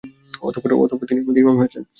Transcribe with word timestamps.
অতঃপর 0.43 0.69
তিনি 1.01 1.19
আমাদের 1.21 1.43
ইমাম 1.43 1.57
হয়েছেন। 1.57 1.83